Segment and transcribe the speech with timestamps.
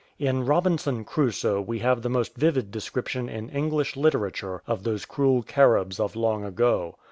[0.17, 5.43] In Robinson Crusoe we have the most vivid description in English literature of those cruel
[5.43, 6.95] Caribs of long ago.